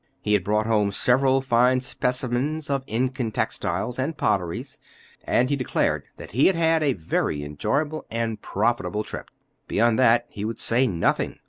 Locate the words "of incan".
2.71-3.31